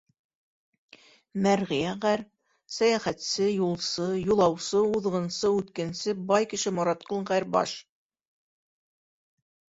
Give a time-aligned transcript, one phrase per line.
[1.45, 2.23] Мәрғиә ғәр.—
[2.77, 7.77] сәйәхәтсе, юлсы; юлаусы, уҙғынсы, үткенсе— бай кеше Моратҡол ғәр., баш.